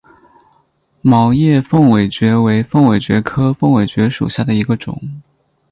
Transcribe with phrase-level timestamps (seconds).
[1.03, 4.99] 毛叶凤尾蕨为凤尾蕨科凤尾蕨属下的一个种。